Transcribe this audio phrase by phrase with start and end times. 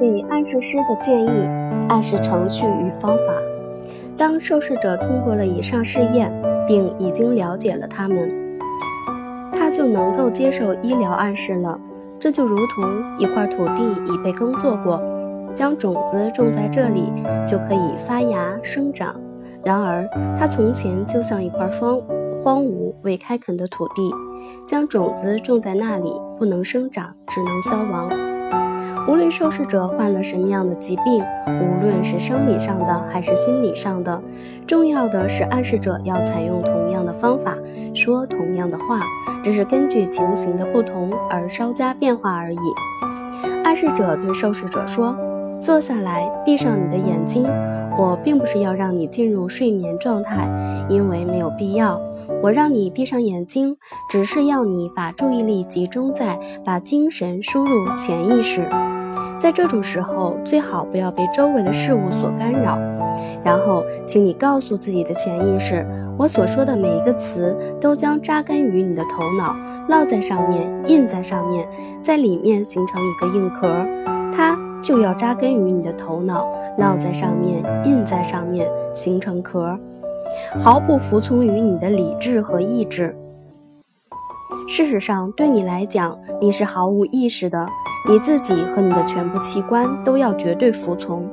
[0.00, 1.28] 给暗示师的建议：
[1.88, 3.34] 暗示程序与方法。
[4.16, 6.32] 当受试者通过了以上试验，
[6.66, 8.58] 并已经了解了它们，
[9.52, 11.78] 他就能够接受医疗暗示了。
[12.18, 15.02] 这就如同一块土地已被耕作过，
[15.54, 17.12] 将种子种在这里
[17.46, 19.14] 就可以发芽生长。
[19.62, 20.08] 然而，
[20.38, 22.00] 它从前就像一块荒
[22.42, 24.10] 荒芜未开垦的土地，
[24.66, 28.08] 将种子种在那里不能生长，只能消亡。
[29.06, 34.22] 无论受试者患了什么样的疾病，无论是生理上的还是心理上的，
[34.66, 37.56] 重要的是暗示者要采用同样的方法，
[37.94, 39.00] 说同样的话，
[39.44, 42.58] 只是根据情形的不同而稍加变化而已。
[43.64, 45.14] 暗示者对受试者说
[45.60, 47.46] ：“坐下来，闭上你的眼睛。
[47.98, 50.48] 我并不是要让你进入睡眠状态，
[50.88, 52.00] 因为没有必要。
[52.42, 53.76] 我让你闭上眼睛，
[54.08, 58.68] 只是要你把注意力集中在把精神输入潜意识。”
[59.38, 62.78] 在这种时候，最好不要被周围的事物所干扰。
[63.42, 65.86] 然后，请你告诉自己的潜意识：
[66.18, 69.56] 我所说的每一个词都将扎根于你的头脑，
[69.88, 71.66] 烙在上面，印在上面，
[72.02, 73.68] 在里面形成一个硬壳。
[74.30, 76.46] 它就要扎根于你的头脑，
[76.78, 79.78] 烙在上面，印在上面，形成壳，
[80.58, 83.16] 毫不服从于你的理智和意志。
[84.68, 87.66] 事实上，对你来讲，你是毫无意识的。
[88.08, 91.28] 你自己和你的全部器官都要绝对服从。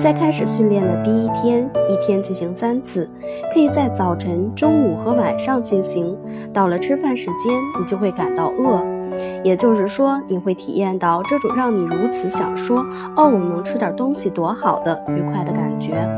[0.00, 3.10] 在开始训练的第一天，一天进行三次，
[3.52, 6.16] 可以在早晨、中午和晚上进行。
[6.52, 8.82] 到了吃饭时间，你就会感到饿，
[9.44, 12.78] 也就是说，你会体验到这种让你如此想说
[13.16, 16.08] “哦，能吃点东西多好”的愉快的感觉。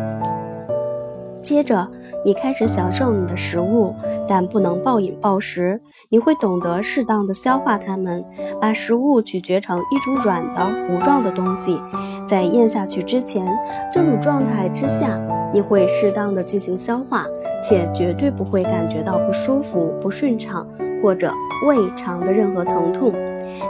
[1.42, 1.88] 接着，
[2.24, 3.94] 你开始享受你的食物，
[4.28, 5.80] 但不能暴饮暴食。
[6.08, 8.24] 你会懂得适当的消化它们，
[8.60, 11.80] 把食物咀嚼成一种软的糊状的东西。
[12.26, 13.46] 在咽下去之前，
[13.92, 15.18] 这种状态之下，
[15.52, 17.26] 你会适当的进行消化，
[17.62, 20.66] 且绝对不会感觉到不舒服、不顺畅
[21.02, 21.32] 或者
[21.66, 23.12] 胃肠的任何疼痛。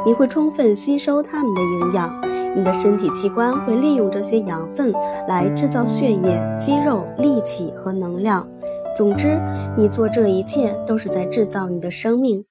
[0.04, 2.20] 你会充分吸收它们的营养。
[2.56, 4.92] 你的身体器官会利用这些养分
[5.28, 8.46] 来制造血液、肌肉、力气和能量。
[8.96, 9.40] 总之，
[9.76, 12.44] 你做这一切都是在制造你的生命。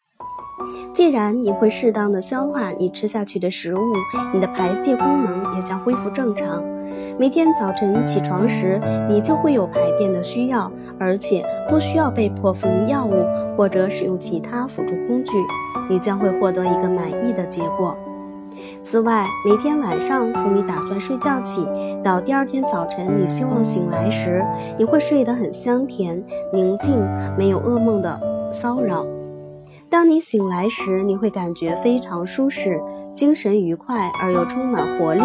[0.94, 3.80] 既然你会适当的消化你吃下去的食物，
[4.34, 6.64] 你的排泄功能也将恢复正常。
[7.20, 13.26] 每天早晨起床时，你就会有排便的需要，而且不需要被迫服用药物
[13.58, 15.32] 或者使用其他辅助工具。
[15.90, 17.94] 你将会获得一个满意的结果。
[18.82, 21.68] 此外，每天晚上从你打算睡觉起
[22.02, 24.42] 到第二天早晨你希望醒来时，
[24.78, 27.06] 你会睡得很香甜、宁静，
[27.38, 28.18] 没有噩梦的
[28.50, 29.06] 骚扰。
[29.90, 32.82] 当你醒来时，你会感觉非常舒适、
[33.14, 35.22] 精神愉快而又充满活力。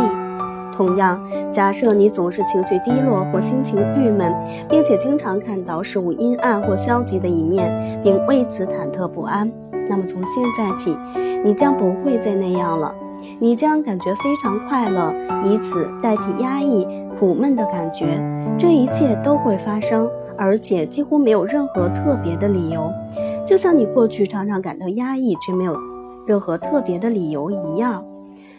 [0.76, 1.20] 同样，
[1.52, 4.34] 假设你总是情绪低落或心情郁闷，
[4.68, 9.50] 并且经常看到事物阴暗或消极的一面，并为此忐忑不安，
[9.88, 10.96] 那么从现在起，
[11.44, 12.94] 你将不会再那样了。
[13.38, 15.14] 你将感觉非常快乐，
[15.44, 16.86] 以此代替压抑、
[17.18, 18.20] 苦闷的感觉。
[18.58, 22.90] 这一切都会发生，而且几乎没有任何特别的理由，
[23.46, 25.74] 就像你过去常常感到压抑却没有
[26.26, 28.04] 任何特别的理由一样。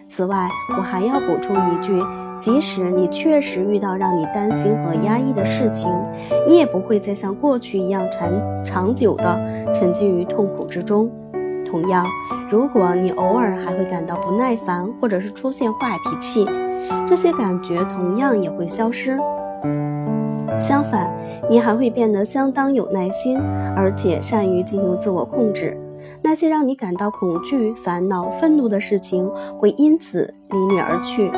[0.08, 2.02] 此外，我还要补充一句：
[2.40, 5.92] 即使你确实遇到让你担心和压抑的事情，
[6.48, 11.10] 你也不会再像过去一样长长久的沉浸于痛苦之中。
[11.66, 12.06] 同样，
[12.50, 16.48] 如果你偶尔还会感到不耐烦，或者是出现坏脾气，
[17.08, 19.20] 这些感觉同样也会消失。
[20.60, 21.12] 相反，
[21.50, 23.38] 你还会变得相当有耐心，
[23.76, 25.76] 而且善于进行自我控制。
[26.26, 31.32] 那些让你感到恐惧、烦恼、愤怒的事情会因此离你而去。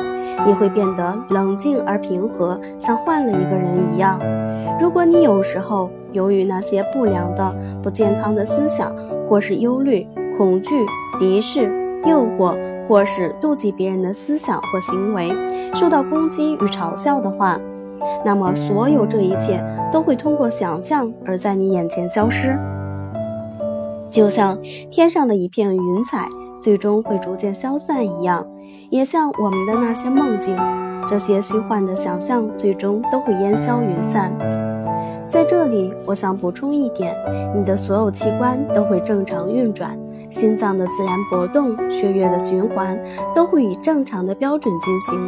[0.46, 4.18] 你会变得冷静而平和，像换了一个人一样。
[4.80, 8.90] 如果你有时候由于那些不良的、不健康的思想，
[9.28, 10.06] 或是忧虑，
[10.38, 10.86] 恐惧、
[11.18, 11.70] 敌视、
[12.06, 12.56] 诱惑，
[12.88, 15.30] 或是妒忌别人的思想或行为，
[15.74, 17.60] 受到攻击与嘲笑的话，
[18.24, 22.58] 那么所有这一切都会通过想象而在你眼前消失，
[24.10, 24.58] 就像
[24.88, 26.28] 天上的一片云彩
[26.60, 28.46] 最终会逐渐消散一样，
[28.90, 30.56] 也像我们的那些梦境，
[31.08, 34.32] 这些虚幻的想象最终都会烟消云散。
[35.28, 37.14] 在这里，我想补充一点：
[37.54, 39.98] 你的所有器官都会正常运转。
[40.30, 42.98] 心脏的自然搏动、血液的循环
[43.34, 45.18] 都会以正常的标准进行。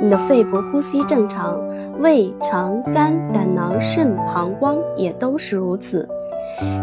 [0.00, 1.60] 你的肺部呼吸正常，
[2.00, 6.08] 胃、肠、肝、胆囊、肾、膀胱也都是如此。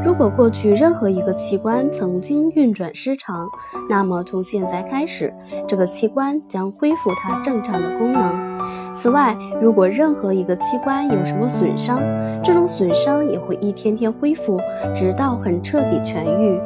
[0.04, 3.48] 如果过去任何一个器官曾经运转失常，
[3.90, 5.34] 那么从现在开始，
[5.68, 8.56] 这个器官将恢复它正常的功能。
[8.94, 12.00] 此外，如果任何一个器官有什么损伤，
[12.44, 14.60] 这种损伤也会一天天恢复，
[14.96, 16.60] 直到很彻底痊愈。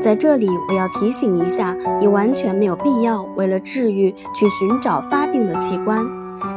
[0.00, 6.06] 在这里，我要提醒一下，你完全没有必要为了治愈去寻找发病的器官。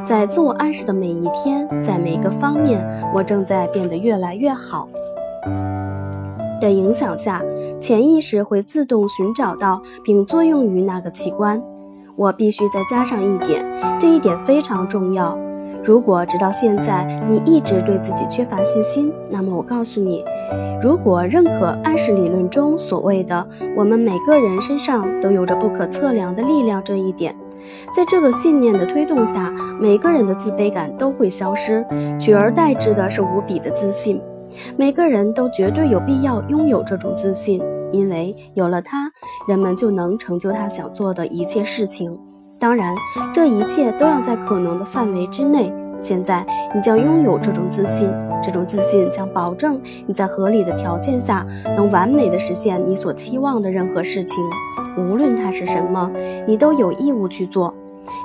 [0.05, 4.88] 在自我暗示的每一天，在每个方面，我正在变得越来越好。
[6.59, 7.41] 的影响下，
[7.79, 11.61] 潜意识会自动寻找到并作用于那个器官。
[12.15, 13.65] 我必须再加上一点，
[14.00, 15.38] 这一点非常重要。
[15.83, 20.23] 如果直到现在你一直对自己缺乏信心，那么我告诉你，
[20.81, 23.45] 如果认可暗示理论中所谓的
[23.75, 27.35] 我们每个人身上都有着不可测量的力量这一点，
[27.95, 31.86] 在这个信念的推动下，每个人的自卑感都会消失，
[32.19, 34.21] 取而代之的是无比的自信。
[34.77, 37.62] 每个人都绝对有必要拥有这种自信，
[37.92, 39.12] 因为有了它，
[39.48, 42.18] 人们就能成就他想做的一切事情。
[42.60, 42.95] 当然，
[43.33, 45.74] 这一切都要在可能的范围之内。
[46.03, 46.45] 现在，
[46.75, 48.11] 你将拥有这种自信，
[48.44, 51.45] 这种自信将保证你在合理的条件下
[51.77, 54.44] 能完美的实现你所期望的任何事情，
[54.97, 56.11] 无论它是什么，
[56.45, 57.73] 你都有义务去做。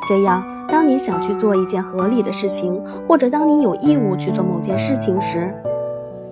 [0.08, 5.54] 这样，当你想去做一件合理的事情，或者当你有义务去做某件事情时，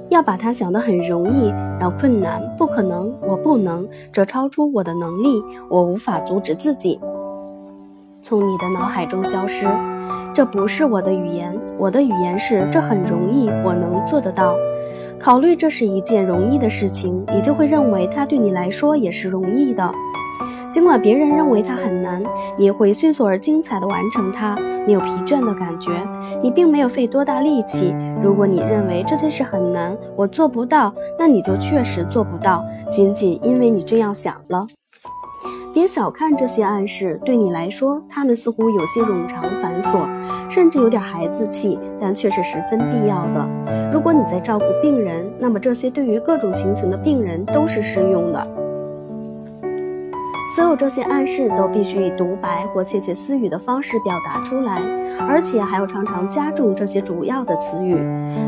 [0.08, 6.98] 要把它想得很容易，让困难、不可能、我不能，这超出我的能力，我无法阻止自己，
[8.20, 9.66] 从你的脑海中消失。
[10.36, 14.54] 这不是我的语言，我的语言是这很容易，我能做得到。
[15.18, 19.90] 考虑这是一件容易的事情，你就会认为它对你来说也是容易的。
[20.70, 22.22] 尽管别人认为它很难，
[22.58, 24.54] 你会迅速而精彩地完成它，
[24.86, 25.90] 没有疲倦的感觉。
[26.42, 27.94] 你并没有费多大力气。
[28.22, 34.66] 如果你认为这件事很难，我做不到，那你就确实做不到，仅仅因为你这样想了。
[35.76, 40.08] 别小看这些暗示，对你来说，他们似乎有些冗长繁琐，
[40.48, 43.46] 甚至有点孩子气，但却是十分必要的。
[43.92, 48.65] 如果你在照顾病人，那么这些对于各种情形的病人都是适用的。
[50.54, 54.80] 所有这些暗示都必须以独白或窃窃私语的方式表达出来，
[55.28, 57.96] 而且还要常常加重这些主要的词语。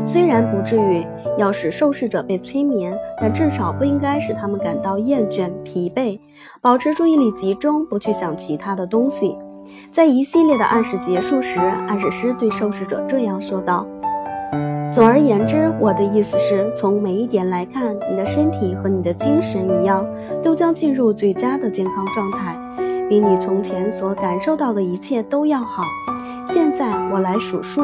[0.05, 1.05] 虽然不至于
[1.37, 6.17] 要使受试者被催眠，但至少不应该使他们感到厌倦、疲惫。
[6.61, 9.37] 保持注意力集中，不去想其他的东西。
[9.91, 13.85] 在一系列的暗示结束时，暗示师对受试者这样说道。
[14.91, 20.05] 总而言之，我的意思是从每一点来看，你的身体和你的精神一样，
[20.43, 22.57] 都将进入最佳的健康状态，
[23.07, 25.83] 比你从前所感受到的一切都要好。
[26.47, 27.83] 现在我来数数，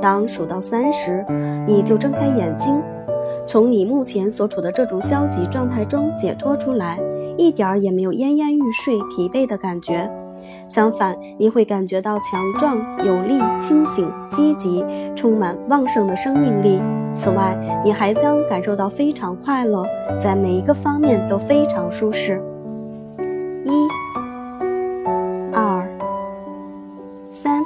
[0.00, 1.24] 当数到三时，
[1.66, 2.80] 你就睁开眼睛，
[3.46, 7.00] 从你目前所处的这种消极状态中解脱出来，
[7.38, 10.08] 一点儿也没有奄奄欲睡、疲惫的感觉。
[10.68, 14.84] 相反，你会感觉到强壮、有力、清醒、积极，
[15.14, 16.80] 充满旺盛的生命力。
[17.14, 19.84] 此外，你还将感受到非常快乐，
[20.18, 22.42] 在每一个方面都非常舒适。
[23.64, 23.88] 一、
[25.52, 25.86] 二、
[27.28, 27.62] 三，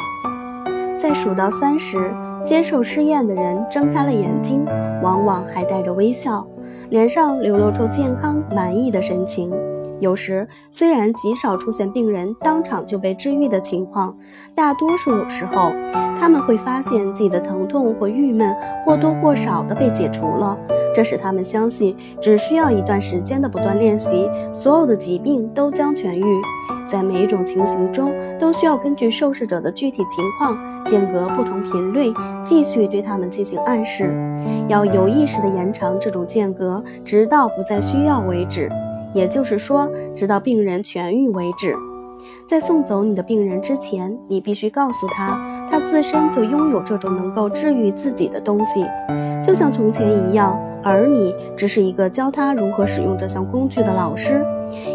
[0.98, 2.12] 在数到三时，
[2.44, 4.64] 接受试验的人睁开了眼睛，
[5.02, 6.44] 往往还带着微笑，
[6.90, 9.52] 脸上流露出健康、满意的神情。
[9.98, 14.16] 有时，虽然极少出现病人当场就被治愈的情况，
[14.54, 15.72] 大多数时候，
[16.18, 20.58] 他们会发现自己的疼痛或郁闷或多或少的被解除了。
[20.94, 26.42] 这使他们相信，只需要一段时间的不断练习，所有的疾病都将痊愈。
[26.86, 34.14] 在每一种情形中，都需要根据受试者的具体情况，间隔不同频率，继续对他们进行暗示，
[34.68, 38.70] 要有意识地延长这种间隔，直到不再需要为止。
[39.16, 41.74] 也就是说，直到病人痊愈为止。
[42.46, 48.84] 在送走你的病人之前，你必须告诉他，他自身就拥有这种能够治愈自己的东西，
[49.42, 54.44] 就像从前一样，而你只是一个教他如何使用这项工具的老师。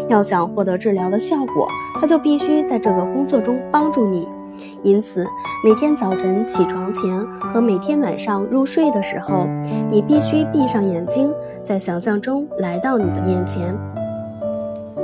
[0.08, 1.66] 要想获得治疗的效果，
[2.00, 4.28] 他就必须在这个工作中帮助你。
[4.82, 5.26] 因此，
[5.64, 7.18] 每天早晨起床前
[7.52, 9.48] 和每天晚上入睡的时候，
[9.90, 11.32] 你必须闭上眼睛，
[11.64, 13.76] 在想象中来到你的面前。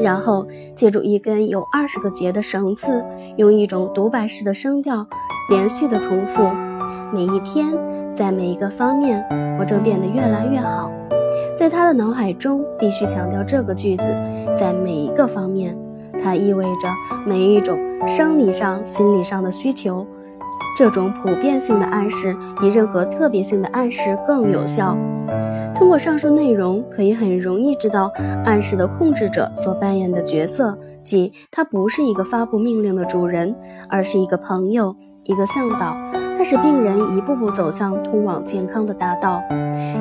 [0.01, 3.05] 然后借助一根有二十个结的绳子，
[3.37, 5.07] 用一种独白式的声调，
[5.51, 6.49] 连续的重复。
[7.13, 7.67] 每一天，
[8.15, 9.25] 在每一个方面，
[9.59, 10.93] 我正变得越来越好。
[11.57, 14.05] 在他的脑海中，必须强调这个句子，
[14.57, 15.77] 在每一个方面，
[16.23, 16.89] 它意味着
[17.27, 20.07] 每一种生理上、心理上的需求。
[20.79, 24.97] 这种普遍性的暗示比任何特别性的暗示更有效。
[25.75, 28.13] 通过上述内容，可以很容易知道
[28.45, 33.53] 暗示的控制者所扮演的角色，即他不是一个发布命令的主人，
[33.89, 34.95] 而是一个朋友，
[35.25, 35.97] 一个向导。
[36.37, 39.43] 他使病人一步步走向通往健康的大道。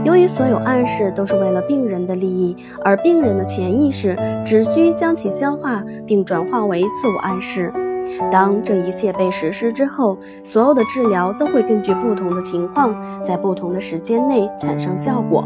[0.05, 2.55] 由于所有暗示都是为了病人的利益，
[2.85, 4.15] 而病人的潜意识
[4.45, 7.73] 只需将其消化并转化为自我暗示。
[8.31, 15.43] 当这一切被实施之后，所有的治疗都会根据不同的情况，在不同的时间内产生效果。